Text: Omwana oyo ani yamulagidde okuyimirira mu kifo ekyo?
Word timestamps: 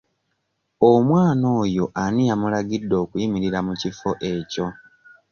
Omwana 0.91 1.45
oyo 1.61 1.85
ani 2.03 2.21
yamulagidde 2.29 2.95
okuyimirira 3.03 3.59
mu 3.67 3.73
kifo 3.81 4.11
ekyo? 4.33 4.65